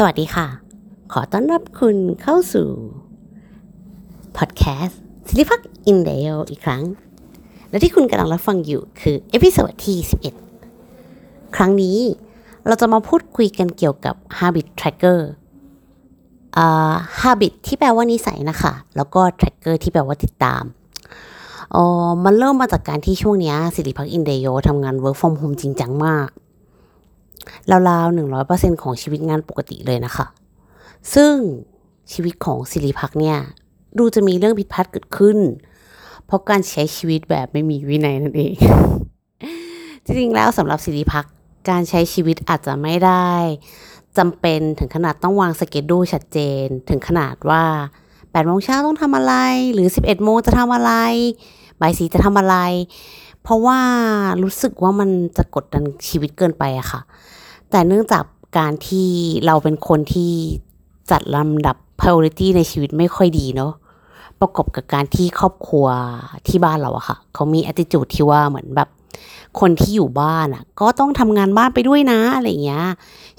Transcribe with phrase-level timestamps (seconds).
[0.00, 0.46] สวัสดีค่ะ
[1.12, 2.68] ขอต้อนรับคุณเข้าสู่
[4.36, 6.82] พอดแคสต์สิริพักอินเดียอีกครั้ง
[7.70, 9.98] และที่คุณกำลังรับฟังอยู่คือ episode ที่
[10.76, 11.98] 11 ครั้งนี้
[12.66, 15.18] เราจะมาพูดคุยกันเกี่ยวกับ habit tracker
[16.56, 20.62] อ่า habit ที่แปลว่านิสัยนะคะ แล้วก็ tracker ที่แปลว่าติดตาม
[21.74, 21.84] อ๋อ
[22.24, 26.28] มันเริ่มมาจากการที่ช่วงนี้สิริพักอินเดียทำงาน work from home จริงจังมาก
[27.88, 30.26] ราวๆหนึ่งร้อยเปอร์เซ็นของชีวิตงานปกติเลยนะคะ
[31.14, 31.34] ซึ่ง
[32.12, 33.38] ชีวิตของสิริพักเนี่ย
[33.98, 35.38] ดูจะมีเรื่องผิดพลาดเกิดขึ้น
[36.26, 38.54] เพราะการใช้ชีวิตแบบไม่มีวินัยนั่นเอง
[40.04, 41.26] จริงๆแล้วสำหรับสิริพัก
[41.70, 43.30] การใช้ชีวิตอาจจะไม่ได้
[44.18, 47.64] จำเป็นถึงขนาดต้องวางสเกจดูชัดเจน ถึงขนาดว่า
[48.10, 49.34] 8โมงเช้าต้องทำอะไร
[49.74, 50.92] หรือ 11โมงจะทำอะไร
[51.80, 52.56] บ่ายสีจะทำอะไร
[53.46, 53.80] เพราะว่า
[54.42, 57.00] รู้สึกว่ามันจะกดดันชีวิตเกินไปอะค่ะ
[57.70, 58.24] แต่เนื่องจาก
[58.58, 59.08] การที่
[59.46, 60.32] เราเป็นคนที่
[61.10, 63.72] จัดลำดับ priority ในชีวิตไม่ค่อยดีเนาะ
[64.40, 65.86] ประกอบกับการที่ครอบครัว
[66.48, 68.88] ที่บ้านเราอะค่ะ เขามี attitude ที่ว่าเหมือนแบบ
[69.60, 72.84] คนที่อยู่บ้านอะก็ต้องทำงานบ้านไปด้วยนะอะไรเงี้ย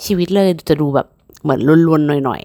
[0.05, 1.07] ชีวิตเลยจะดูแบบ
[1.41, 2.41] เหมือนลวนๆหน่อย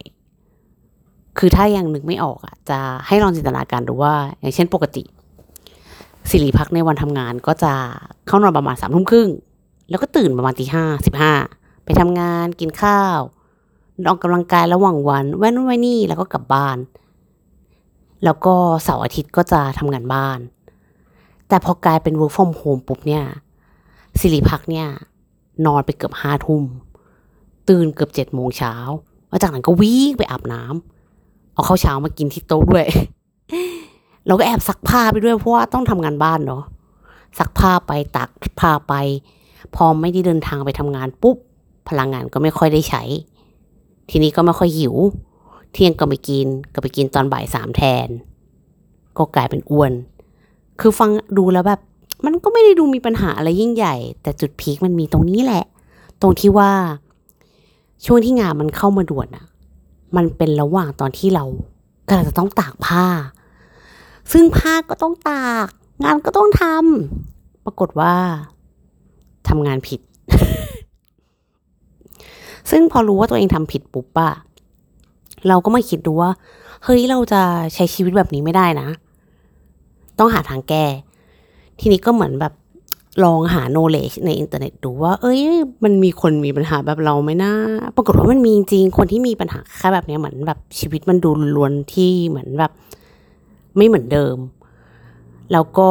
[0.72, 5.05] ๆ คือถ้ายังนึกไม่ออกอะจะให้ลองจินตนาการดูว่า อย่างเช่นปกติ
[6.30, 7.74] สิริพักในวันทำงานก็จะ
[8.26, 9.28] เข้านอนประมาณสามทุ่มครึ่ง
[9.90, 11.32] แล้วก็ตื่นประมาณตีห้าสิบห้า
[11.84, 13.18] ไปทำงานกินข้าว
[14.08, 16.78] ออกกำลังกายระหว่างวันแว่นไว้นี่แล้วก็กลับบ้าน
[18.24, 20.38] แล้วก็เสาร์อาทิตย์ก็จะทำงานบ้าน
[21.48, 23.24] แต่พอกลายเป็น work from home ปุ๊บเนี่ย
[24.20, 24.88] สิริพักเนี่ย
[25.66, 26.62] นอนไปเกือบห้าทุ่ม
[27.68, 28.74] ตื่นเกือบเจ็ดโมงเช้า
[29.28, 32.86] แล้วจากนั้นก็วิ่งไปอาบน้ำเอาข้าวเช้ามากินที่โต๊ะด้วย
[34.26, 36.62] เราก็แอบซักผ้าไปด้วยเพราะว่าต้องทำงานบ้านเนาะ
[37.38, 38.28] ซักผ้าไปตัก
[38.60, 38.94] ผ้าไป
[39.74, 41.36] พอไม่ได้เดินทางไปทำงานปุ๊บ
[41.88, 43.02] พลังงานก็ไม่ค่อยได้ใช้
[44.10, 44.94] ทีนี้ก็ไม่ค่อยหิว
[45.72, 48.08] เที่ยงก็ไม่กินก็ไปกินตอนบ่ายสามแทน
[49.16, 49.92] ก็กลายเป็นอ้วน
[50.80, 51.80] คือฟังดูแล้วแบบ
[52.24, 55.64] มันก็ไม่ได้ดูมีปัญหาอะไรยิ่งใหญ่ แต่จุดพีคมันมีตรงนี้แหละ
[56.20, 56.72] ตรงที่ว่า
[58.05, 59.46] ช่วงที่งานมันเข้ามาด่วนอะ
[60.16, 61.44] มันเป็นระหว่างตอนที่เรา
[62.08, 63.06] กำลังจะต้องตากผ้า
[64.32, 65.68] ซึ่งผ้าก็ต้องตาก
[66.04, 68.14] งานก็ต้องทำปรากฏว่า
[69.48, 70.00] ทำงานผิด
[72.70, 74.32] ซึ่งพอรู้ว่าตัวเองทำผิดปุ๊บอะ
[75.48, 76.30] เราก็มาคิดดูว่า
[76.84, 77.42] เฮ้ยเราจะ
[77.74, 78.88] ใช้ชีวิตแบบนี้ไม่ได้นะ
[80.18, 80.84] ต้องหาทางแก้
[81.80, 82.52] ทีนี้ก็เหมือนแบบ
[83.24, 85.40] ลองหา knowledge ในอินเทอร์เน็ตดูว่า เอ้ย
[85.84, 87.52] มันมีคนมีปัญหาแบบเราไหมนะ
[87.96, 92.72] ปรากฏว่ามันมีจริง คนที่มีปัญหาแค่แบบนี้เหมือนแบบชีวิตมันดูล้วนที่เหมือนแบบ
[93.77, 94.36] ไม่เหมือนเดิม
[95.52, 95.90] แล้วก็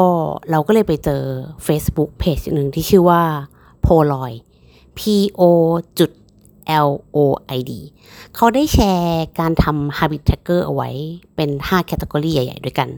[0.52, 1.24] เราก็เลยไปเจอ
[1.68, 3.24] Facebook เพจหนึ่งที่ชื่อว่า
[3.86, 4.38] Poloid
[4.98, 5.00] P
[5.40, 5.42] O
[6.00, 6.12] จุด
[6.88, 7.18] L O
[7.58, 7.72] I D
[8.36, 10.90] เขาได้แชร์การทำ habit tracker เอาไว้
[11.36, 12.90] เป็น 5 category ใหญ่ ๆ ด้วยกัน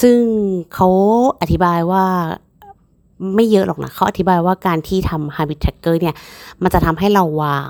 [0.00, 0.20] ซึ่ง
[0.74, 0.88] เขา
[1.40, 2.06] อธิบายว่า
[3.34, 6.14] ไม่เยอะหรอกนะเขาอธิบายว่าการที่ทำ habit tracker เนี่ย
[6.62, 7.68] มันจะทำให้เราวาง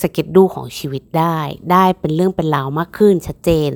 [0.00, 1.36] schedule ของชีวิตได้
[1.72, 3.70] ได้เป็นเรื่องเป็นราวมากขึ้นชัดเจน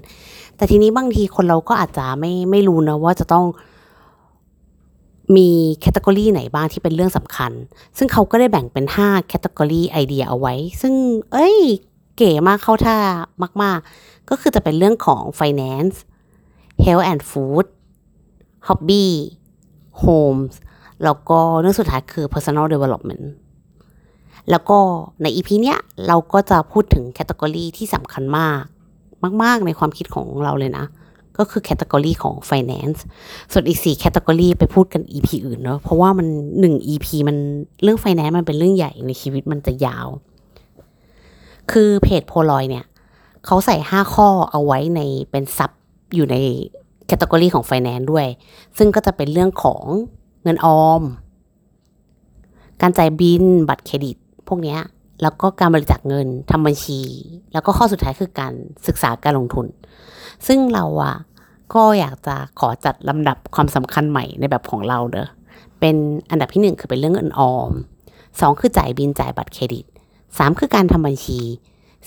[0.57, 3.45] แต่ทีนี้บางทีคนเราก็อาจจะไม่ไม่รู้นะว่าจะต้อง
[5.37, 5.49] มี
[5.81, 7.53] category ไหนบ้างที่เป็นเรื่องสำคัญ
[7.99, 10.95] ซึ่งเขาก็ได้แบ่งเป็น5 category ไอเดียเอาไว้ ซึ่ง
[11.33, 11.59] เอ้ย
[12.17, 12.99] เก๋มากเข้าท่า
[13.63, 15.97] มาก ๆ ก็คือจะเป็นเรื่องของ finance
[16.85, 17.67] health and food
[18.67, 19.07] hobby
[20.03, 20.55] homes
[21.05, 23.25] แล้วก็เรื่องสุดท้ายคือ personal development
[24.51, 24.79] แล้วก็
[25.23, 28.63] ใน EP เนี้ยเราก็จะพูดถึง category ที่สำคัญมาก
[29.43, 30.85] มาก ๆ ในความคิดของเราเลยนะ
[31.39, 33.01] ก็คือ category ของ finance
[33.53, 36.27] ส่วนอีกสี่ category ไปพูดกัน EP อื่นเนาะเพราะว่ามัน
[36.61, 37.37] หนึ่ง EP มัน
[37.83, 40.09] เรื่อง finance มันเป็นเรื่องใหญ่ในชีวิตมันจะยาว
[41.73, 42.85] คือเพจโพลอยเนี่ย
[43.47, 45.01] เขาใส่ห้าข้อเอาไว้ใน
[45.31, 45.71] เป็น sub
[46.15, 46.37] อยู่ใน
[47.07, 48.27] category ของ finance ด้วย
[48.79, 49.83] ซึ่งก็จะเป็นเรื่องของ
[50.43, 51.03] เงินออม
[52.83, 54.17] การจ่ายบิลบัตรเครดิต
[54.49, 54.79] พวกเนี้ย
[55.23, 57.01] แล้วก็การบริจาคเงินทำบัญชี
[57.53, 58.53] แล้วก็ข้อสุดท้ายคือการ
[58.87, 59.67] ศึกษาการลงทุน
[60.47, 61.17] ซึ่งเราอะ
[61.75, 65.29] ก็อยากจะขอจัดลำดับความสำคัญใหม่ในแบบของเราเด้อ
[65.81, 65.97] เป็น
[66.31, 67.71] อันดับที่หนึ่งคือเป็นเรื่องเงินออม
[68.41, 69.85] สองคือจ่ายบินจ่ายบัตรเครดิต
[70.39, 71.39] สามคือการทำบัญชี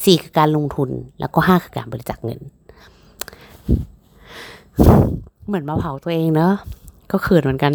[0.04, 0.90] สี่คือการลงทุน
[1.20, 2.40] แล้วก็ห้าคือการบริจาคเงิน
[5.48, 6.54] เหมือนมาเผาตัวเองเนอะ
[7.12, 7.74] ก็เขินเหมือนกัน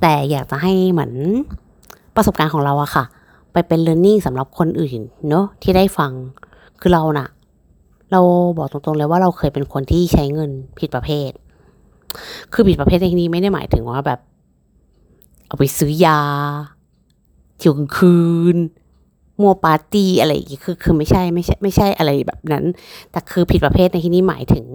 [0.00, 1.12] แต่อยากจะให้เหมือน
[2.16, 3.04] ประสบการณ์ของเราอะค่ะ
[3.58, 5.00] ไปเป็น learning สำหรับคนอื่น
[5.30, 6.12] เนาะที่ได้ฟัง
[6.80, 7.28] คือเรานะ่ะ
[8.12, 8.20] เรา
[8.58, 11.30] บอกตรงๆเลยว่าเราเคยเป็นคนที่ใช้เงินผิดประเภท
[12.52, 14.20] คือผิดประเภทในที่นี้ไม่ได้หมายถึงว่าแบบ
[15.46, 16.20] เอาไปซื้อยา
[17.58, 18.16] เที่ยวกลางคื
[18.54, 18.56] น
[19.40, 22.64] มัวปาร์ตี้อะไรอย่างงี้คือคือไม่ใช่ไม่ใช่ไม่ใช่อะไรแบบนั้น
[23.10, 24.66] แต่คือผิดประเภทในที่นี้หมายถึง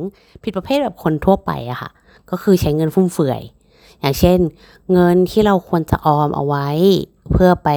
[0.44, 1.90] ผิดประเภทแบบคนทั่วไปอะค่ะ
[2.32, 3.42] ก็คือใช้เงินฟุ่มเฟือย
[4.04, 4.40] อย่างเช่น
[4.92, 6.68] เงินที่เราควรจะออมเอาไว้
[7.32, 7.70] เพื่อไป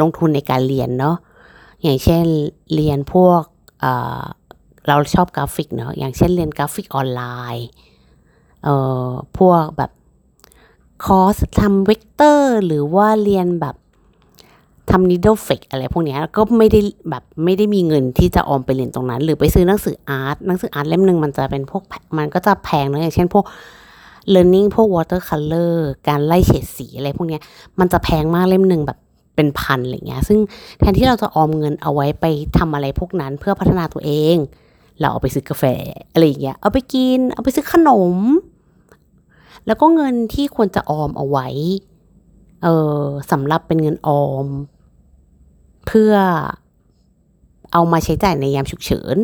[0.00, 1.16] ลงทุนในการเรียนเนาะ
[1.82, 2.24] อย่างเช่น
[2.74, 3.42] เรียนพวก
[4.88, 7.22] เราชอบกราฟิกเนาะอย่างเช่นเรียนกราฟิกออนไล
[7.54, 7.66] น์
[8.64, 8.76] เอ่
[9.06, 9.08] อ
[9.38, 9.90] พวกแบบ
[11.04, 13.76] คอร์สทำเวกเตอร์ หรือว่าเรียนแบบ
[14.90, 16.80] ทำ needle felt อะไรพวกนี้ก็ไม่ได้
[17.10, 21.82] แบบไม่ได้มีเงินที่จะออมไปเรียนตรงนั้น หรือไปซื้อหนังสือ art หนังสือ art เล่มหนึ่งมันจะเป็นพวก
[22.18, 23.44] มันก็จะแพงเนาะอย่างเช่นพวก
[24.34, 25.72] learning พวก watercolor
[26.08, 27.38] การไล่เฉดสีอะไรพวกนี้
[27.80, 28.98] มันจะแพงมากเล่มหนึ่งแบบ
[29.34, 30.38] เป็นพันอะไรเงี้ย ซึ่ง
[30.78, 32.24] แทนที่เราจะออมเงินเอาไว้ไป
[32.58, 34.36] ทำอะไรพวกนั้นเพื่อพัฒนาตัวเอง
[35.00, 35.64] เราเอาไปซื้อกาแฟ
[36.12, 38.14] อะไรอย่างเงี้ย เอาไปกิน เอาไปซื้อขนม
[39.66, 41.48] แล้วก็เงินที่ควรจะออมเอาไว้
[42.62, 42.68] เอ
[43.00, 44.46] อสำหรับเป็นเงินออม
[45.86, 46.12] เพื่อ
[47.72, 49.16] เอามาใช้จ่ายในยามฉุกเฉิน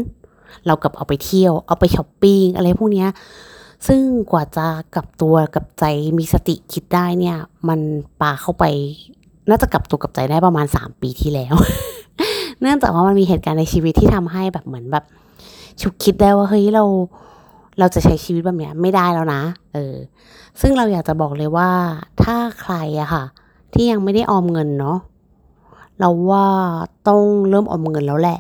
[0.67, 3.09] เรากับเอาไปเที่ยว เอาไปช้อปปิ้งอะไรพวกเนี้ย
[3.87, 4.03] ซึ่ง
[4.33, 5.85] กว่าจะกลับตัวกับใจ
[6.19, 7.37] มีสติคิดได้เนี่ย
[7.69, 7.81] มัน
[8.21, 8.65] ปาเข้าไป
[9.49, 11.55] น่าจะกลับตัวกับใจได้ประมาณสามปีที่แล้ว
[12.61, 15.05] เนื่องจากว่ามันมีเหตุการณ์ในชีวิตที่ทำให้แบบเหมือนแบบ
[15.81, 16.85] ฉุกคิดได้ว่าเฮ้ยเรา
[17.79, 19.43] เราจะใช้ชีวิตแบบเนี้ยไม่ได้แล้วนะ
[19.73, 19.95] เออ
[20.61, 21.71] ซึ่งเราอยากจะบอกเลยว่า
[22.23, 23.25] ถ้าใครอะค่ะ
[23.73, 24.99] ที่ยังไม่ได้ออมเงินเนาะ
[25.99, 26.47] เราว่า
[27.09, 28.39] ต้องเริ่มออมเงินแล้วแหละ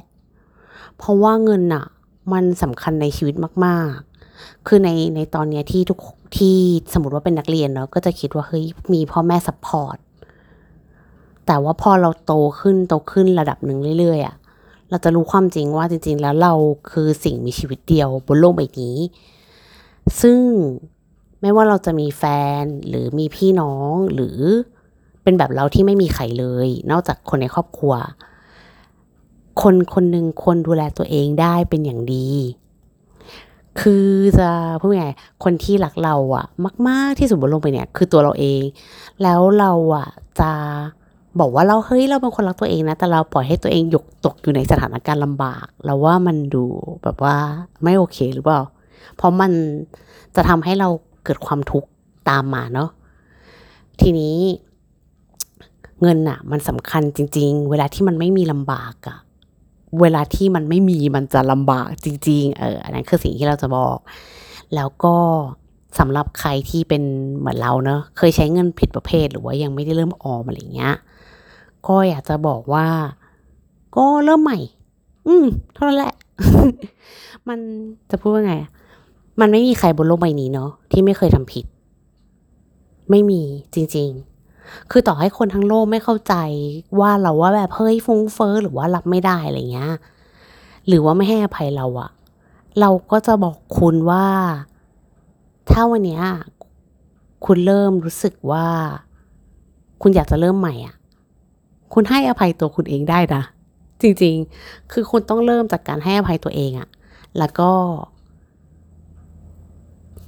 [0.98, 1.84] เพราะว่าเงินอะ
[2.32, 3.34] มันสำคัญในชีวิต
[3.66, 3.98] มาก
[4.66, 5.98] คือในในตอนเนี้ยที่ทุก
[6.38, 6.58] ที่
[6.92, 9.96] สมมติว่าเป็นนักเรียนเนาะก็จะคิดว่าเฮ้ยมีพ่อแม่ support
[11.46, 14.36] แต่ว่าพอเราโตขึ้นโตขึ้นระดับหนึ่งเรื่อยๆอะ
[14.90, 16.54] เราจะรู้ความจริงว่าจริง ๆ แล้วเรา
[16.90, 18.96] คือสิ่งมีชีวิตเดียวบนโลกใบนี้
[20.20, 20.38] ซึ่ง
[21.40, 22.24] ไม่ว่าเราจะมีแฟ
[22.60, 24.38] นหรือมีพี่น้องหรือ
[25.22, 27.94] เป็นแบบเราที่ไม่มีใครเลย นอกจากคนในครอบครัว
[29.62, 32.28] คนคนหนึ่งควรดูแลตัวเองได้เป็นอย่างดี
[33.80, 34.06] คือ
[34.38, 34.48] จะ
[34.80, 35.08] พูดไง
[35.44, 36.46] คนที่รักเราอะ
[36.88, 38.62] มาก ๆที่สุดบนโลกไปเนี่ย คือตัวเราเอง
[39.22, 40.08] แล้วเราอะ
[40.40, 40.50] จะ
[41.40, 46.64] บอกว่าเราเฮ้ยเราเป็นคนรักตัวเองนะแต่เราปล่อยให้ตัวเองหยกตกอยู่ในสถานการณ์ลำบาก เราว่ามันดู
[47.02, 47.36] แบบว่า
[47.82, 48.60] ไม่โอเคหรือเปล่า
[49.16, 49.52] เพราะมัน
[50.36, 50.88] จะทำให้เรา
[51.24, 51.88] เกิดความทุกข์
[52.28, 52.88] ตามมาเนาะ
[54.00, 54.36] ทีนี้
[56.02, 59.18] เงินอะมันสำคัญจริง ๆ เวลาที่มันไม่มีลำบากอะ
[60.00, 63.98] เวลาที่มันไม่มีมันจะลำบากจริง ๆ เออ อันนั้นคือสิ่งที่เราจะบอก
[64.74, 65.16] แล้วก็
[65.98, 67.02] สำหรับใครที่เป็น
[67.38, 70.94] เหมือนเราเนอะเคยใช้เงินผิดประเภทหรือว่ายังไม่ได้เริ่มออมอะไรเงี้ย
[71.86, 72.86] ก็อยากจะบอกว่า
[73.96, 74.58] ก็เริ่มใหม่
[75.26, 76.14] อืมเท่านั้นแหละ
[77.48, 77.58] มัน
[78.10, 78.54] จะพูดว่าไง
[79.40, 81.64] มันไม่มีใครบนโลกใบนี้เนาะที่ไม่เคยทำผิด
[83.10, 83.40] ไม่มี
[83.74, 84.31] จริง ๆ
[84.90, 86.34] คือต่อให้คนทั้งโลกไม่เข้าใจ
[87.00, 89.92] ว่าเราว่าแบบเฮ้ยฟุ้งเฟ้อหรือว่ารับไม่ได้อะไรเงี้ย
[90.86, 92.10] หรือว่าไม่ให้อภัยเราอะ
[92.80, 94.26] เราก็จะบอกคุณว่า
[95.70, 96.20] ถ้าวันนี้
[97.46, 98.66] คุณเริ่มรู้สึกว่า
[100.02, 100.94] คุณอยากจะเริ่มใหม่อะ
[101.92, 103.42] คุณให้อภัยตัวคุณเองได้นะ
[104.02, 106.88] จริงๆ คือคุณต้องเริ่มจากการให้อภัยตัวเองอะ
[107.38, 107.70] แล้วก็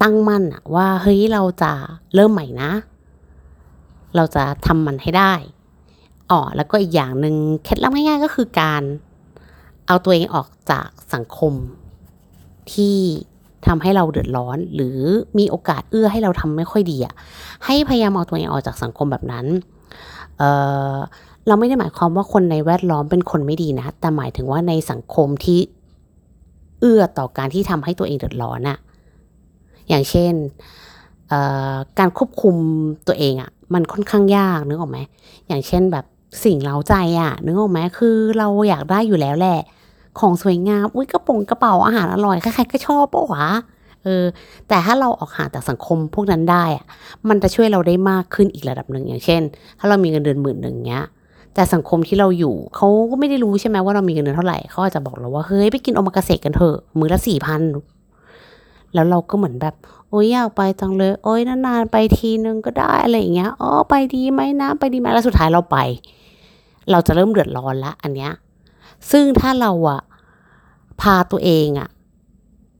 [0.02, 1.72] ตั้งมั่นอะว่าเฮ้ยเราจะ
[2.14, 2.70] เริ่มใหม่นะ
[4.16, 5.32] เราจะทำมันให้ได้
[6.30, 7.34] อ๋อแล้วก็อีกอย่างหนึ่ง
[7.64, 8.82] เคล็ดลับง่ายๆก็คือการ
[9.86, 11.52] เอาตัวเองออกจากสังคม
[12.72, 12.96] ที่
[13.66, 14.98] ทำให้เราเดือดร้อน หรือ
[15.38, 17.14] มีโอกาสเอื้อให้เราทำไม่ค่อยดีอะ
[17.64, 19.46] ให้พยายามเอาตัวเองออกจากสังคมแบบนั้น
[20.38, 25.60] เเราไม่ได้หมายความว่าคนในแวดล้อมเป็นคนไม่ดีนะ แต่หมายถึงว่าในสังคมที่
[26.80, 28.78] เอื้อต่อการที่ทำให้ตัวเองเดือดร้อนอะ
[29.88, 30.32] อย่างเช่น
[31.98, 32.56] การควบคุม
[33.06, 34.98] ตัวเองอะ มันค่อนข้างยากนึกออกไหม
[35.48, 36.04] อย่างเช่นแบบ
[36.44, 39.60] สิ่งเล้าใจอะนึกออกไหมคือเราอยากได้อยู่แล้วแหละ
[40.20, 43.46] ของสวยงามอุ้ยกระป๋องกระเป๋าอาหารอร่อยใครๆก็ชอบปะวะ
[44.02, 44.24] เออ
[44.68, 46.84] แต่ถ้าเราออกห่างจากสังคมพวกนั้นได้อะ
[47.28, 49.42] มันจะช่วยเราได้มากขึ้นอีกระดับหนึ่งอย่างเช่น
[49.78, 51.04] ถ้าเรามีเงินเดือนหมื่นหนึ่งเงี้ย
[51.54, 57.62] แต่สังคมที่เราอยู่เขาก็ไม่ได้รู้ใช่ไหมว่าเรามีเงินเดือนเท่าไหร่เขาอาจจะบอกเราว่าเฮ้ยไปกินโอมากาเสกกันเถอะ มือละสี่พัน
[58.94, 59.74] แล้วเราก็เหมือนแบบ
[60.14, 65.76] โอ้ยอยากไปจังเลย โอ้ยนานๆไปทีนึงก็ได้อะไรอย่างเงี้ยอ๋อไปดีไหมนะไปดีไหมแล้วสุดท้ายเราไป
[66.90, 68.32] เราจะเริ่มเดือดร้อนละอันเนี้ย
[69.10, 70.00] ซึ่งถ้าเราอะ
[71.00, 71.88] พาตัวเองอะ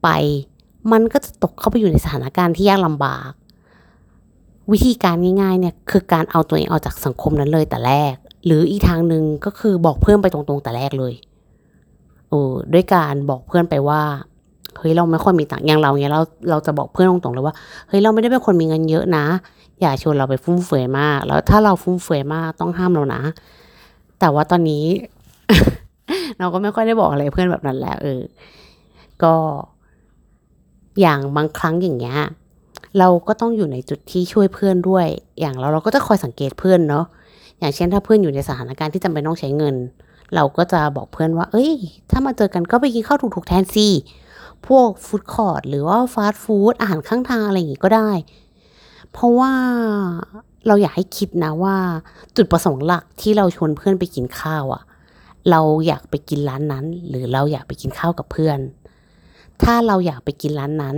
[0.03, 0.09] ไป
[0.91, 3.31] มันก็จะตกเข้าไปอยู่ในสถานการณ์ที่ยากลำบาก
[4.71, 8.15] วิธีการง่ายๆเนี่ยคือการเอาตัวเองออกจากสังคมนั้นเลยแต่แรก
[8.45, 11.13] หรืออีกทางหนึ่งก็คือบอกเพื่อนไปตรงๆแต่แรกเลย
[12.29, 12.41] โอ้
[12.73, 14.01] ด้วยการบอกเพื่อนไปว่า
[14.77, 17.55] เฮ้ยเราไม่ค่อยมีตังค์อย่างเราเนี้ยเราเราจะบอกเพื่อนตรงๆเลยว่า
[17.87, 19.25] เฮ้ยเราไม่ได้เป็นคนมีเงินเยอะนะ
[19.81, 23.21] อย่าชวนเราไปฟุ่มเฟือยมาก แล้วถ้าเราฟุ่มเฟือยมากต้องห้ามเรานะ
[24.19, 24.85] แต่ว่าตอนนี้
[26.39, 28.21] เราก็ไม่ค่อยได้บอกอะไรเพื่อนแบบนั้นแล้วเออ
[29.23, 29.33] ก็
[31.01, 32.17] อย่างบางครั้งอย่างเงี้ย
[32.99, 35.05] เราก็ต้องอยู่ในจุดที่ช่วยเพื่อนด้วย
[35.39, 37.05] อย่างเราเราก็จะคอยสังเกตเพื่อนเนาะ
[37.59, 39.75] อย่างเช่นถ้าเพื่อนอยู่ในสถานการณ์ที่จำเป็นต้องใช้เงิน
[40.35, 41.71] เราก็จะบอกเพื่อนว่า เอ้ย
[42.11, 43.87] ถ้ามาเจอกันก็ไปกินข้าวถูกๆแทนสิ
[44.67, 48.09] พวกฟู้ดคอร์ทหรือว่าฟาสต์ฟู้ดอาหารข้างทางอะไรอย่างงี้ก็ได้
[49.11, 49.51] เพราะว่า
[50.67, 51.75] เราอยากให้คิดนะว่า
[52.35, 54.83] จุดประสงค์หลักที่เราชวนเพื่อนไปกินข้าวอะ
[55.49, 58.59] เราอยากไปกินร้านนั้น หรือเราอยากไปกินข้าวกับเพื่อน
[59.63, 60.97] ถ้าเราอยากไปกินร้านนั้น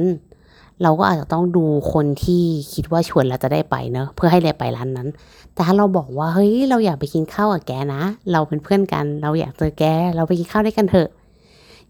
[0.83, 2.43] เราก็อาจจะต้องดูคนที่
[2.74, 5.07] คิดว่าชวนเราจะได้ไปเนอะเพื่อให้เราไปร้านนั้น
[5.53, 9.83] แต่ถ้าเราบอกว่าเฮ้ยเราอยากไปกินข้าวกับแกนะ เราเป็นเพื่อนกัน เราอยากเจอแก
[10.15, 11.09] เราไปกินข้าวด้วยกันเถอะ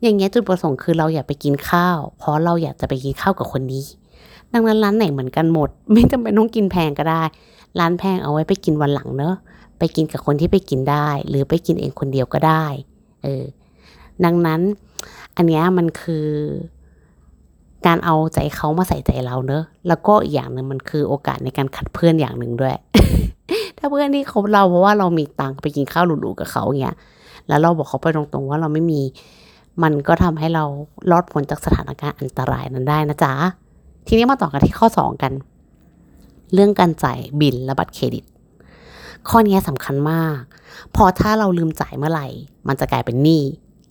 [0.01, 3.86] อย่างเงี้ยจุดประสงค์คือเราอยากไปกินข้าว เพราะเราอยากจะไปกินข้าวกับคนนี้
[4.54, 7.24] ดังนั้นร้านไหนเหมือนกันหมด ไม่จำเป็นต้องกินแพงก็ได้
[7.80, 9.36] ร้านแพงเอาไว้ไปกินวันหลังเนอะ
[9.80, 12.66] ไปกินกับคนที่ไปกินได้ หรือไปกินเองคนเดียวก็ได้
[13.24, 13.44] เออ
[14.25, 14.62] ดังนั้น
[15.36, 16.27] อันเนี้ยมันคือ
[17.86, 22.75] การเอาใจเขามาใส่ใจเราเนอะ แล้วก็อีกอย่างหนึ่งมันคือโอกาสในการขัดเพื่อนอย่างหนึ่งด้วย
[23.77, 26.96] ถ้าเพื่อนที่เขาเราเพราะว่าเรามีตังค์ไปกินข้าวหรูๆกับเขาเงี้ย
[27.48, 29.01] แล้วเราบอกเขาไปตรงๆว่าเราไม่มี
[29.84, 30.63] มันก็ทำให้เรา
[31.12, 33.34] รอดพ้นจากสถานการณ์อันตรายนั้นได้นะจ๊ะ
[34.07, 35.34] ทีนี้มาต่อกันที่ข้อสองกัน
[36.53, 38.24] เรื่องการจ่ายบิลและบัตรเครดิต
[39.29, 40.39] ข้อนี้สำคัญมาก
[40.96, 42.27] พอถ้าเราลืมจ่ายเมื่อไหร่
[42.67, 43.43] มันจะกลายเป็นหนี้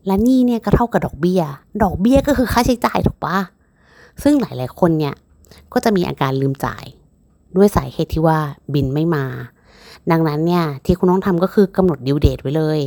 [0.07, 1.43] และหนี้เนี่ยก็เท่ากับดอกเบี้ย
[1.83, 3.39] ดอกเบี้ยก็คือค่าใช้จ่ายถูกปะ
[4.23, 5.15] ซึ่งหลาย ๆ คนเนี่ย
[5.73, 6.85] ก็จะมีอาการลืมจ่าย
[7.57, 8.39] ด้วยสาเหตุที่ว่า
[8.75, 9.25] บินไม่มา
[10.11, 12.81] ดังนั้นเนี่ยที่คุณต้องทำก็คือกำหนดดิวเดทไว้เลย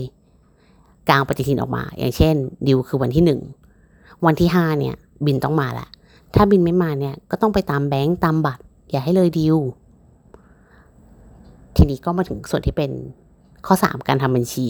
[1.10, 2.36] กลางปฏิทินออกมา อย่างเช่น
[2.68, 3.42] ดิวคือวันที่หนึ่ง
[4.26, 5.90] วันที่ห้าเนี่ย บินต้องมาแหละ
[6.36, 9.58] ถ้าบินไม่มาเนี่ยก็ต้องไปตามแบงก์ตามบัตร อย่าให้เลยดิว
[11.76, 12.92] ทีนี้ก็มาถึงส่วนที่เป็น
[13.66, 14.68] ข้อสามการทำบัญชี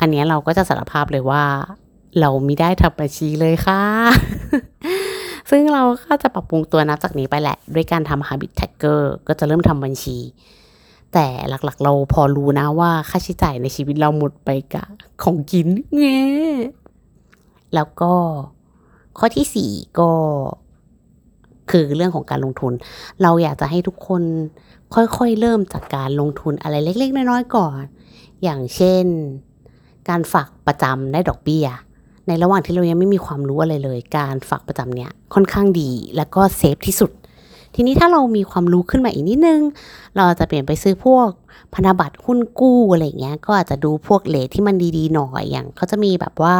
[0.00, 1.44] อันนี้เราก็จะสารภาพเลยว่า
[2.20, 3.82] เราไม่ได้ทำบัญชีเลยค่ะ
[5.50, 10.16] ซึ่งเราก็จะปรับปรุงตัวนับจากนี้ไปแหละ ด้วยการทำ habit tracker ก็จะเริ่มทำบัญชี
[11.12, 14.88] แต่หลักๆ เราพอรู้นะว่าค่าใช้จ่ายในชีวิตเราหมดไปกับ
[15.22, 16.24] ของกินเงี้
[17.74, 18.12] แล้วก็
[19.18, 20.10] ข้อที่สี่ก็
[21.70, 22.72] คือเรื่องของการลงทุน
[23.22, 24.22] เราอยากจะให้ทุกคน
[24.94, 27.82] ค่อยๆ เริ่มจากการลงทุนอะไรเล็ก ๆ น้อยๆ ก่อน
[28.42, 29.04] อย่างเช่น
[30.08, 31.66] การฝากประจำได้ดอกเบี้ย
[32.26, 37.10] ในระหว่างที่เรายังไม่มีความรู้อะไรเลย การฝากประจำเนี่ยค่อนข้างดีแล้วก็ safe ที่สุด
[37.80, 39.60] ทีนี้ถ้าเรามีความรู้ขึ้นมาอีกนิดนึง
[40.16, 41.28] เราจะเปลี่ยนไปซื้อพวก
[41.74, 46.56] พันธบัตรหุ้นกู้อะไรเงี้ย ก็อาจจะดูพวก rate ที่มันดีๆหน่อยอย่างเขาจะมีแบบว่า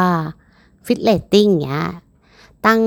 [0.85, 1.85] Fitch rating เงี้ย
[2.65, 2.81] ตั้ง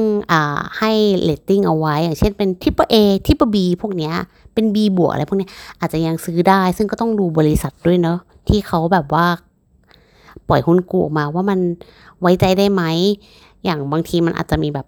[0.78, 4.14] ให้เลตติ้งเอาไว้ อย่างเช่นเป็น triple A triple B พวกเนี้ย
[4.54, 5.50] เป็น B บวกอะไรพวกเนี้ย
[5.80, 9.26] อาจจะยังซื้อได้ ซึ่งก็ต้องดูบริษัทด้วยเนาะที่เขาแบบว่า
[10.48, 11.60] ปล่อยหุ้นกู้มาว่ามัน
[12.20, 12.82] ไว้ใจได้ไหม
[13.64, 14.86] อย่างบางทีมันอาจจะมีแบบ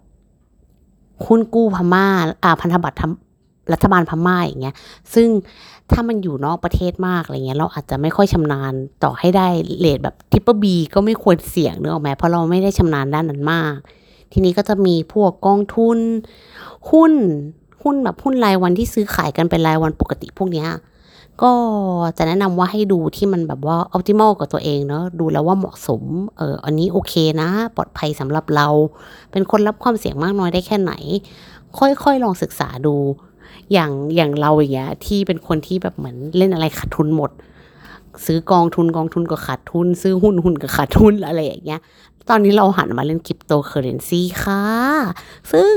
[1.25, 2.05] หุ้นกู้พม่า
[2.43, 3.03] อ่าพันธบัตร
[3.73, 4.75] รัฐบาลพม่าอย่างเงี้ย
[5.13, 5.27] ซึ่ง
[5.91, 9.47] ถ้ามันอยู่นอกประเทศมากอะไรเงี้ย เราอาจจะไม่ค่อยชำนาญต่อให้ได้
[9.79, 13.75] rate แบบ triple B ก็ไม่ควรเสี่ยงเนื้อออกไหมเพราะเราไม่ได้ชำนาญด้านนั้นมาก
[14.31, 15.99] ทีนี้ก็จะมีพวกกองทุน
[16.91, 17.13] หุ้น
[17.83, 20.69] หุ้นแบบหุ้นรายวันที่ซื้อขายกันเป็นรายวันปกติพวกเนี้ย
[21.43, 21.53] ก็
[22.17, 26.03] จะแนะนำว่าให้ดูที่มันแบบว่า optimal กับตัวเองเนาะดูแล้วว่าเหมาะสม
[26.37, 28.67] เอออันนี้โอเคนะ ปลอดภัยสำหรับเรา
[29.31, 30.93] เป็นคนรับความเสี่ยงมากน้อยได้แค่ไหน
[31.77, 32.95] ค่อยๆ ลองศึกษาดู
[33.73, 37.31] อย่างอย่างเราอย่างเงี้ยที่เป็นคนที่แบบเหมือนเล่นอะไรขาดทุนหมด
[38.25, 41.79] ซื้อกองทุนกองทุนก็ขาดทุน ซื้อหุ้นหุ้นก็ขาดทุนอะไรอย่างเงี้ย
[42.29, 44.63] ตอนนี้เราหันมาเล่นคริปโตเคอเรนซีค่ะ
[45.51, 45.73] ซึ่ง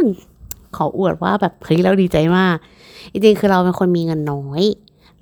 [0.76, 2.56] ขออวดว่าแบบเฮ้ยเราดีใจมาก
[3.12, 4.62] จริงๆคือเราเป็นคนมีเงินน้อย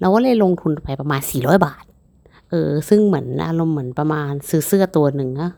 [0.00, 1.84] เราก็เลยลงทุนไปประมาณ 400 บาท
[2.50, 5.52] เออ ซึ่งเหมือนอารมณ์เหมือนประมาณซื้อเสื้อตัวหนึ่งอะ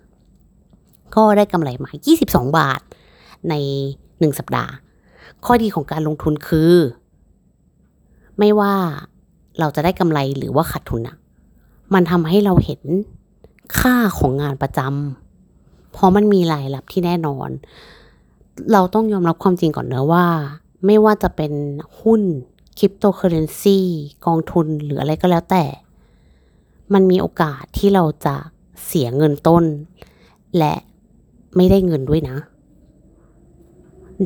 [1.15, 1.91] ก็ได้กำไรมา
[2.25, 2.81] 22 บาท
[3.49, 3.55] ใน
[4.21, 4.73] หนึ่งสัปดาห์
[5.45, 6.75] ข้อดีของการลงทุนคือ
[8.39, 8.75] ไม่ว่า
[9.59, 11.17] เราจะได้กำไรหรือว่าขาดทุนอะ
[11.95, 12.83] มันทำให้เราเห็น
[13.79, 17.49] ค่าของงานประจำเพราะมันมีรายรับที่แน่นอน
[18.73, 20.27] เราต้องยอมรับความจริงก่อนเนอะว่า
[20.87, 21.53] ไม่ว่าจะเป็น
[22.01, 22.23] หุ้น
[22.79, 23.79] คริปโตเคอเรนซี
[24.27, 25.65] กองทุนหรืออะไรก็แล้วแต่
[26.93, 28.37] มันมีโอกาสที่เราจะ
[28.87, 29.65] เสียเงินต้น
[30.59, 30.75] และ
[31.57, 32.37] ไม่ได้เงินด้วยนะ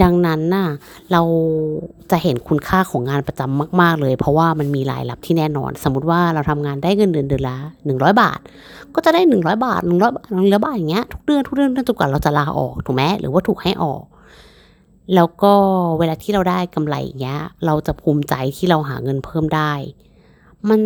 [0.02, 0.68] ดังนั้นน่ะ
[1.12, 1.22] เรา
[2.10, 8.40] จะเห็นคุณค่าของงานประจำมาก ๆ เลย เพราะว่ามันมีรายรับที่แน่นอน สมมติว่าเราทำงานได้เงินเดือนเดือนละหนึ่งร้อยบาท
[8.94, 14.04] ก็จะได้หนึ่งร้อยบาทหนึ่งร้อยบาทหนึ่งร้อยบาทอย่างเงี้ยทุกเดือนทุกเดือนจนกว่าเราจะลาออกถูกไหมหรือว่าถูกให้ออก
[15.14, 15.52] แล้วก็
[15.98, 19.72] เวลาที่เราได้กำไรอย่างเงี้ย เราจะภูมิใจที่เราหาเงินเพิ่มได้
[20.68, 20.80] มัน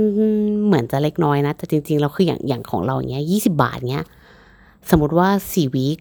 [0.66, 4.04] เหมือนจะเล็กน้อยนะ แต่จริงๆเราคืออย่างอย่างของเราเนี้ยยี่สิบาทเนี้ย
[4.90, 5.98] สมมติว่าสี่วีค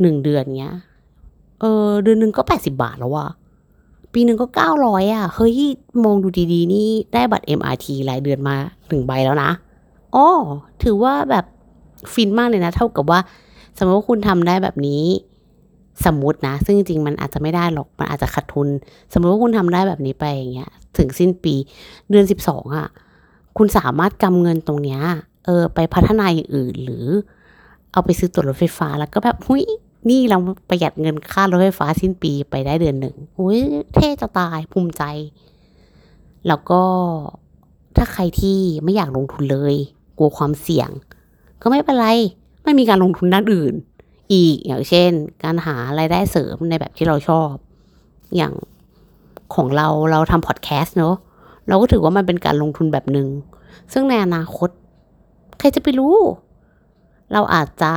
[0.00, 0.72] หนึ่งเดือนเนี้ย
[1.60, 3.28] เออเดือนหนึ่งก็แปดสิบาทแล้วว่ะ
[4.12, 5.54] ปีหนึ่งก็เก้าร้อยอะเฮ้ย
[6.04, 8.56] มองดูดีๆ นี่ได้บัตร MRT รายเดือนมา
[8.88, 9.50] หนึ่งใบแล้วนะ
[10.14, 10.26] อ๋อ
[10.82, 11.44] ถือว่าแบบ
[12.12, 13.20] ฟินมากเลยนะ เท่ากับว่า
[13.78, 15.04] สมมติว่าคุณทำได้แบบนี้
[16.06, 18.68] สมมตินะ ซึ่งจริงมันอาจจะไม่ได้หรอก มันอาจจะขาดทุน
[19.12, 21.54] สมมติว่าคุณทำได้แบบนี้ไปอย่างเงี้ย ถึงสิ้นปี
[22.10, 22.88] เดือนสิบสองอะ
[23.56, 25.00] คุณสามารถกำเงินตรงเนี้ย
[25.46, 27.06] เออ ไปพัฒนาอย่างอื่น หรือ
[27.92, 29.64] เอาไปซื้อตั๋วรถไฟฟ้าแล้วก็แบบหุย
[30.08, 30.38] นี่เรา
[30.68, 33.60] ประหยัดเงินค่ารถไฟฟ้าสิ้นปีไปได้เดือนหนึ่งอุ้ย
[33.94, 35.02] เท่จะตายภูมิใจ
[36.48, 36.82] แล้วก็
[37.96, 39.74] ถ้าใครที่ไม่อยากลงทุนเลย
[40.18, 40.90] กลัวความเสี่ยง
[41.62, 42.08] ก็ไม่เป็นไร
[42.64, 43.74] ไม่มีการลงทุนด้านอื่น
[44.32, 45.10] อีกอย่างเช่น
[45.44, 47.50] การหารายได้เสริมในแบบที่เราชอบ
[48.36, 48.52] อย่าง
[49.54, 51.16] ของเราเราทำพอดแคสต์เนอะ
[51.68, 53.28] เราก็ถือว่ามันเป็นการลงทุนแบบหนึ่ง
[53.92, 54.70] ซึ่งในอนาคต
[55.58, 56.16] ใครจะไปรู้
[57.32, 57.92] เราอาจจะ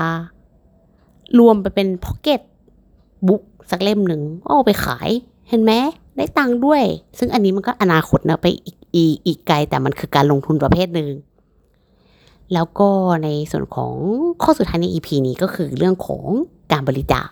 [1.39, 2.41] รวมไปเป็นพ็อกเก็ต
[3.27, 5.09] บุ๊กสักเล่มหนึ่งเอาไปขาย
[5.49, 5.71] เห็นไหม
[6.17, 6.83] ได้ตังค์ด้วย
[7.17, 11.09] ซึ่งอันนี้มันก็อนาคตนะไปอีกอีกอีกไกลแต่มันคือการลงทุนประเภทหนึ่ง
[12.53, 12.89] แล้วก็
[13.23, 13.93] ในส่วนของ
[14.41, 16.23] ข้อสุดท้ายใน EP นี้ก็คือเรื่องของ
[16.71, 17.27] การบริจาค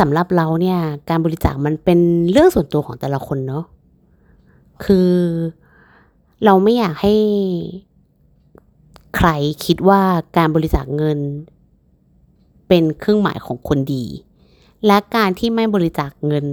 [0.00, 0.78] สำหรับเราเนี่ย
[1.10, 1.98] การบริจาคมันเป็น
[2.30, 3.64] เรื่องส่วนตัวของแต่ละคนเนาะ
[4.84, 5.10] คือ
[6.44, 7.14] เราไม่อยากให้
[9.16, 9.28] ใคร
[9.64, 10.02] คิดว่า
[10.36, 11.18] การบริจาคเงิน
[12.68, 14.04] เป็นเครื่องหมายของคนดี
[14.86, 16.44] และการที่ไม่บริจาคเงิน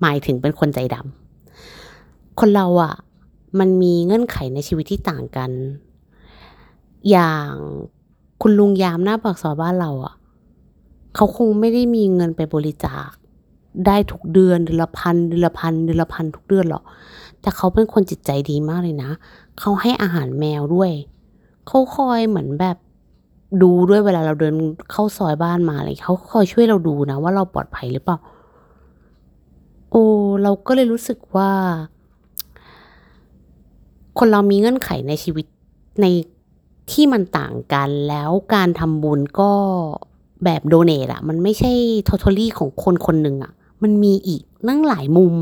[0.00, 2.94] หมายถึงเป็นคนใจดำคนเราอะ่ะ
[3.58, 5.50] มันมีเงื่อนไขในชีวิตที่ต่างกัน
[7.10, 7.50] อย่าง
[8.42, 10.14] คุณลุงยามหน้าปากซอยบ้านเราอะ่ะ
[11.14, 13.10] เขาคงไม่ได้มีเงินไปบริจาค
[13.86, 16.84] ได้ทุกเดือนเดือนละพันเดือนละพันเดือนละพันทุกเดือนหรอก
[17.40, 19.10] แต่เขาเป็นคนจิตใจดีมากเลยนะ
[19.58, 20.90] เขาให้อาหารแมวด้วย
[21.68, 22.76] เขาคอยเหมือนแบบ
[23.62, 24.54] ดูด้วยเวลาเราเดิน
[24.90, 28.18] เข้าซอยบ้านมาอะไรเขาคอยช่วยเราดูนะ ว่าเราปลอดภัยหรือเปล่า
[29.90, 30.04] โอ้
[30.42, 31.50] เราก็เลยรู้สึกว่า
[34.18, 35.46] คนเรามีเงื่อนไขในชีวิต
[36.00, 36.06] ใน
[36.92, 39.52] ที่มันต่างกันแล้วการทำบุญก็
[40.44, 41.72] แบบโดเนทอะมันไม่ใช่
[42.08, 43.52] ทอทอลี่ของคนคนหนึ่งอะ
[43.82, 45.34] มันมีอีกนั่งหลายมุม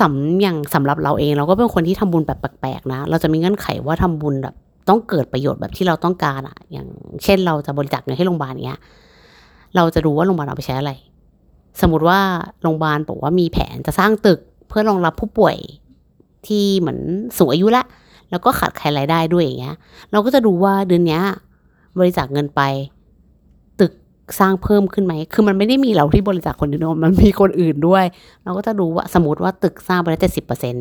[0.00, 4.54] สำอย่างสำหรับเราเองเราก็เป็นคนที่ทำบุญแบบแปลกๆนะ เราจะมีเงื่อนไขว่าทำบุญแบบ
[4.88, 6.88] ต้องเกิดประโยชน์แบบที่เราต้องการอะอย่าง
[7.24, 8.80] เช่นเราจะบริจาคเงินให้โรงพยาบาลเนี้ย
[9.76, 10.92] เราจะรู้ว่าโรงพยาบาลเอาไปใช้อะไร
[11.80, 12.18] สมมติว่า
[12.62, 15.56] โรงพยาบาลบอกว่ามีแผนจะสร้างตึกเพื่อรองรับผู้ป่วย
[16.46, 17.00] ที่เหมือน
[17.38, 17.84] สูงอายุละ
[18.30, 19.76] แล้วก็ขาดใครรายได้ด้วยอย่างเงี้ย
[20.12, 21.20] เราก็จะดูว่าเดือนนี้
[21.98, 22.62] บริจาคเงินไป
[24.40, 28.04] สร้างเพิ่มขึ้นไหม คือมันไม่ได้มีเราที่บริจาคคนเดียวมันมีคนอื่นด้วย
[28.44, 30.74] เราก็จะดูว่าสมมติว่าตึกสร้างไปแล้วเจ็ดสิบเปอร์เซ็น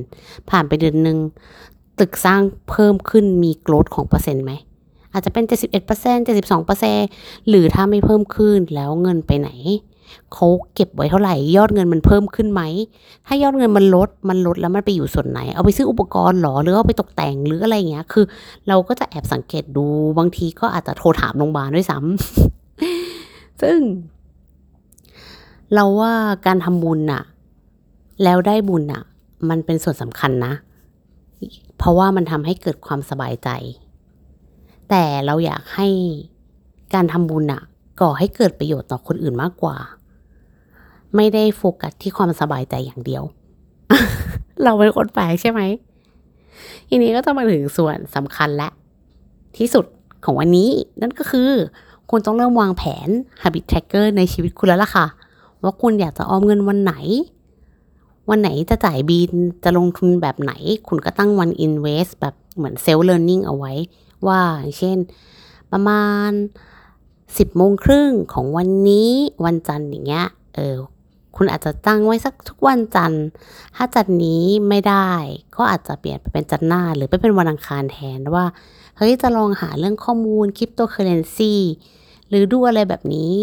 [0.50, 1.18] ผ่านไปเดือนหนึ่ง
[2.00, 4.52] ตึกสร้างเพิ่มขึ้นมีโกรธของเปอร์เซ็นต์ไหม
[5.14, 7.00] อาจจะเป็นเจ็ดสิบเอ็ดเปอร์เซ็นต์เจ็ดสิบสองเปอร์เซ็น
[7.50, 9.50] หรือถ้าไม่เพิ่มขึ้นแล้วเงินไปไหน
[10.34, 12.62] เขาเก็บไว้เท่าไหร่ ยอดเงินมันเพิ่มขึ้นไหม
[13.28, 18.26] ถ้ายอดเงินมันลด มันลดแล้วมันไปอยู่ส่วนไหน เอาไปซื้ออุปกรณ์หรอ หรือเอาไปตกแต่งหรืออะไรเงี้ย คือ
[18.68, 19.86] เราก็จะแอบสังเกตดู
[20.18, 22.65] บางทีก็อาจจะโทรถามโรงพยาบาลด้วยซ้ำ
[23.62, 23.80] ซึ่ง
[25.74, 26.14] เราว่า
[26.46, 27.24] การทำบุญน่ะ
[28.24, 29.04] แล้วได้บุญน่ะ
[29.50, 30.54] มันเป็นส่วนสำคัญนะ
[31.78, 33.50] เพราะว่ามันทำให้เกิดความสบายใจ
[34.90, 35.88] แต่เราอยากให้
[36.94, 37.62] การทำบุญน่ะ
[38.02, 39.78] ก่อให้เกิดประโยชน์ต่อคนอื่นมากกว่า
[41.16, 43.24] ไม่ได้โฟกัสที่ความสบายใจอย่างเดียว
[44.64, 45.62] เราเป็นคนแปลกใช่ไหม
[46.90, 48.70] ทีนี้ก็จะมาถึงส่วนสำคัญและ
[49.58, 49.86] ที่สุด
[50.26, 50.70] ของวันนี้
[51.02, 51.50] นั่นก็คือ
[52.10, 53.10] คุณต้องเริ่มวางแผน
[53.42, 55.06] habit tracker ในชีวิตคุณแล้วล่ะค่ะ
[55.64, 56.94] ว่าคุณอยากจะออมเงินวันไหน
[58.30, 59.32] วันไหนจะจ่ายบิน
[59.64, 60.54] จะลงทุนแบบไหน
[60.88, 63.74] คุณก็ตั้งวัน invest แบบเหมือน self learning เอาไว้
[64.28, 64.42] ว่า
[64.78, 64.98] เช่น
[65.72, 66.32] ประมาณ
[67.38, 69.12] สิบโมงครึ่งของวันนี้
[69.46, 70.76] วันจันทร์อย่างเงี้ยเออ
[71.36, 73.26] คุณอาจจะตั้งไว้สักทุกวันจันทร์
[73.76, 75.10] ถ้าจันทร์นี้ไม่ได้
[75.56, 78.46] ก็อาจจะเปลี่ยนไปเป็นจันทร์หน้า หรือไปเป็นวันอังคารแทนว่า
[78.98, 81.54] เฮ้ยจะลองหาเรื่องข้อมูลคริปโตเคอเรนซี
[82.30, 83.34] หรือดูอะไรแบบนี้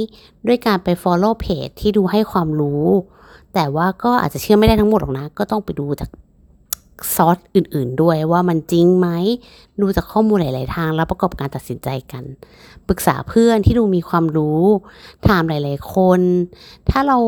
[0.46, 2.84] ด้วยการไป follow page ที่ดูให้ความรู้
[3.54, 6.10] แต่ว่าก็อาจจะเชื่อไม่ได้ทั้งหมดหรอกนะ ก็ต้องไปดูจาก
[7.14, 9.08] ซอสอื่นๆด้วยว่ามันจริงไหม
[9.80, 12.24] ดูจากข้อมูลหลาย ๆ ทางแล้วประกอบการตัดสินใจกัน
[12.88, 14.60] ปรึกษาเพื่อนที่ดูมีความรู้
[15.28, 16.20] ถามหลาย ๆ คน
[16.90, 17.18] ถ้าเรา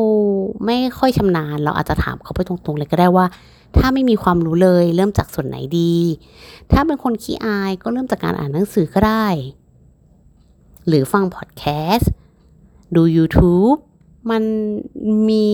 [0.65, 3.25] ไม่ค่อยชำนาญ เราอาจจะถามเขาไปตรง ๆ เลยก็ได้ว่า
[3.77, 5.95] ถ้าไม่มีความรู้เลย เริ่มจากส่วนไหนดี
[6.71, 9.27] ถ้าเป็นคนขี้อายก็เริ่มจากการอ่านหนังสือก็ได้
[10.87, 11.63] หรือฟังพอดแค
[11.95, 12.11] สต์
[12.95, 13.77] ดู YouTube
[14.29, 14.43] มัน
[15.29, 15.47] มี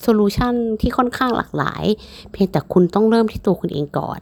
[0.00, 1.84] โซลูชันที่ค่อนข้างหลากหลาย
[2.30, 4.20] เพียงแต่คุณต้องเริ่มที่ตัวคุณเองก่อน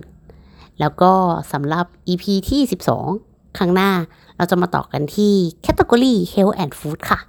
[0.80, 1.12] แล้วก็
[1.52, 2.60] สำหรับ EP ที่
[3.08, 3.90] 12 ครั้งหน้า
[4.36, 5.32] เราจะมาต่อกันที่
[5.64, 7.20] Category Health and Food ค่ะ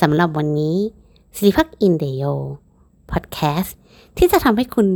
[0.00, 0.76] สำหรับวันนี้
[1.36, 2.24] สิริพักอินเดโย
[3.12, 3.76] พอดแคสต์
[4.18, 4.86] ที่จะทำให้คุณ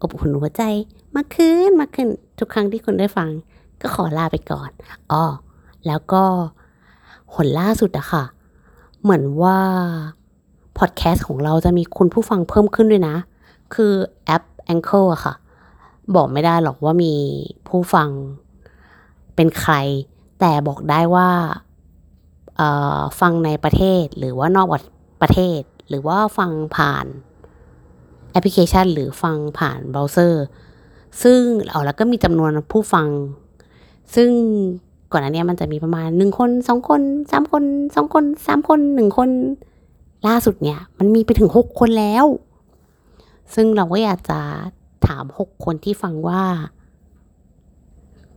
[0.00, 0.62] อบอุ่นหัวใจ
[1.16, 2.08] มากขึ้นมากขึ้น
[2.38, 3.28] ทุกครั้งที่คุณได้ฟัง
[3.80, 4.70] ก็ขอลาไปก่อน
[5.12, 5.24] อ๋อ
[5.86, 6.24] แล้วก็
[7.34, 8.24] หนล่าสุดอะค่ะ
[9.02, 9.58] เหมือนว่า
[10.78, 13.16] พอดแคสต์ของเราจะมีคุณผู้ฟังเพิ่มขึ้นด้วยนะ
[13.74, 13.92] คือ
[14.24, 15.34] แอป a n c h o r อะค่ะ
[16.14, 17.14] บอกไม่ได้หรอกว่ามี
[17.68, 18.08] ผู้ฟัง
[19.34, 19.74] เป็นใคร
[20.40, 21.28] แต่บอกได้ว่า
[23.20, 24.68] ฟังในประเทศหรือว่านอก
[25.22, 27.06] ประเทศ หรือว่าฟังผ่าน
[28.32, 30.44] แอปพลิเคชัน หรือฟังผ่านเบราว์เซอร์
[31.22, 31.40] ซึ่ง
[31.70, 33.08] เอาแล้วก็มีจำนวนผู้ฟัง
[34.14, 34.30] ซึ่ง
[35.12, 37.64] ก่อนหน้านี้มันจะมีประมาณหนึ่งคนสองคนสามคน
[37.94, 39.30] สองคนสามคนหนึ่งคน
[40.26, 42.26] ล่าสุดเนี่ย มันมีไปถึงหกคนแล้ว
[43.54, 44.40] ซึ่งเราก็อยากจะ
[45.06, 46.42] ถามหกคนที่ฟังว่า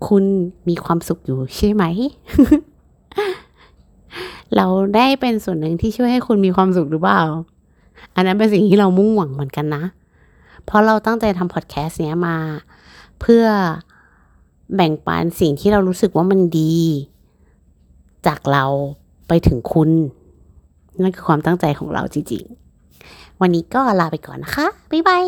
[0.07, 0.23] คุณ
[0.67, 1.83] มีความสุขอยู่ใช่ไหม
[4.55, 7.21] เราได้เป็นส่วนหนึ่งที่ช่วยให้คุณมีความสุขหรือเปล่า
[8.15, 9.83] อันนั้นเป็นสิ่งที่เรามุ่งหวังเหมือนกันนะ
[10.65, 12.37] เพราะเราตั้งใจทำพอดแคสต์เนี้ยมา
[13.21, 13.45] เพื่อ
[14.75, 16.77] แบ่งปันสิ่งที่เรารู้สึกว่ามันดี
[18.27, 18.65] จากเรา
[19.27, 19.89] ไปถึงคุณ
[21.01, 25.25] นั่นคือความตั้งใจของเราจริงๆ วันนี้ก็ลาไปก่อนนะคะ บ๊ายบาย